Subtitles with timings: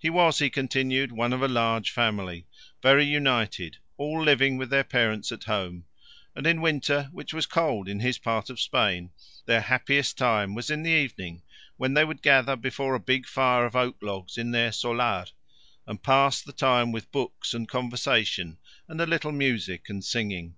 [0.00, 2.44] He was, he continued, one of a large family,
[2.82, 5.84] very united, all living with their parents at home;
[6.34, 9.12] and in winter, which was cold in his part of Spain,
[9.46, 11.42] their happiest time was in the evening
[11.76, 15.26] when they would gather before a big fire of oak logs in their solar
[15.86, 18.58] and pass the time with books and conversation
[18.88, 20.56] and a little music and singing.